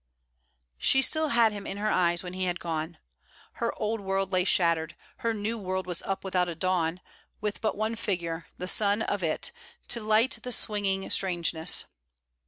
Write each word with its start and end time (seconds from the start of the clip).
She 0.79 1.03
still 1.03 1.27
had 1.27 1.51
him 1.51 1.67
in 1.67 1.77
her 1.77 1.91
eyes 1.91 2.23
when 2.23 2.33
he 2.33 2.45
had 2.45 2.59
gone. 2.59 2.97
Her 3.61 3.71
old 3.79 3.99
world 3.99 4.31
lay 4.31 4.45
shattered; 4.45 4.95
her 5.17 5.31
new 5.31 5.59
world 5.59 5.85
was 5.85 6.01
up 6.01 6.23
without 6.23 6.49
a 6.49 6.55
dawn, 6.55 7.01
with 7.39 7.61
but 7.61 7.77
one 7.77 7.93
figure, 7.95 8.47
the 8.57 8.67
sun 8.67 9.03
of 9.03 9.21
it, 9.21 9.51
to 9.89 10.01
light 10.01 10.39
the 10.41 10.51
swinging 10.51 11.07
strangeness. 11.11 11.85